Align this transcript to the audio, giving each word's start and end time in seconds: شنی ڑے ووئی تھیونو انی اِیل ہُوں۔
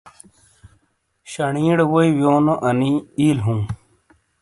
شنی 1.31 1.65
ڑے 1.77 1.85
ووئی 1.91 2.09
تھیونو 2.15 2.53
انی 2.67 2.91
اِیل 3.19 3.37
ہُوں۔ 3.45 3.61